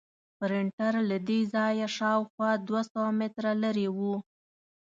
[0.39, 3.99] پرنټر له دې ځایه شاوخوا دوه سوه متره لرې و.